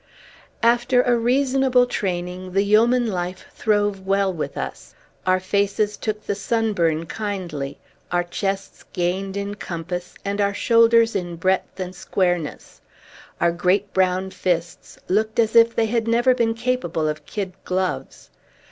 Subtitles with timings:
[0.63, 4.95] After a reasonable training, the yeoman life throve well with us.
[5.27, 7.77] Our faces took the sunburn kindly;
[8.11, 12.81] our chests gained in compass, and our shoulders in breadth and squareness;
[13.39, 18.31] our great brown fists looked as if they had never been capable of kid gloves.